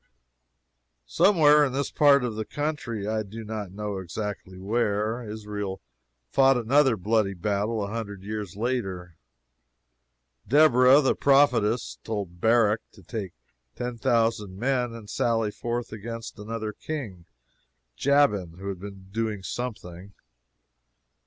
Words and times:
Somewhere 1.05 1.63
in 1.63 1.73
this 1.73 1.91
part 1.91 2.23
of 2.23 2.33
the 2.33 2.43
country 2.43 3.07
I 3.07 3.21
do 3.21 3.43
not 3.43 3.71
know 3.71 3.99
exactly 3.99 4.57
where 4.57 5.21
Israel 5.21 5.79
fought 6.27 6.57
another 6.57 6.97
bloody 6.97 7.35
battle 7.35 7.83
a 7.83 7.87
hundred 7.93 8.23
years 8.23 8.55
later. 8.55 9.15
Deborah, 10.47 11.01
the 11.01 11.13
prophetess, 11.13 11.99
told 12.03 12.41
Barak 12.41 12.81
to 12.93 13.03
take 13.03 13.33
ten 13.75 13.99
thousand 13.99 14.57
men 14.57 14.91
and 14.95 15.07
sally 15.07 15.51
forth 15.51 15.91
against 15.91 16.39
another 16.39 16.73
King 16.73 17.27
Jabin 17.95 18.57
who 18.57 18.69
had 18.69 18.79
been 18.79 19.09
doing 19.11 19.43
something. 19.43 20.15